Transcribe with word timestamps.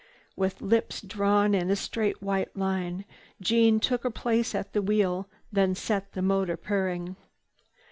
With 0.35 0.61
lips 0.63 0.99
drawn 0.99 1.53
in 1.53 1.69
a 1.69 1.75
straight 1.75 2.23
white 2.23 2.57
line, 2.57 3.05
Jeanne 3.39 3.79
took 3.79 4.01
her 4.01 4.09
place 4.09 4.55
at 4.55 4.73
the 4.73 4.81
wheel, 4.81 5.29
then 5.53 5.75
set 5.75 6.13
the 6.13 6.23
motor 6.23 6.57
purring. 6.57 7.17